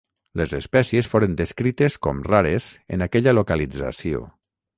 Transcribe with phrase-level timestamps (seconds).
[0.39, 4.25] Les espècies foren descrites com rares en aquella localització.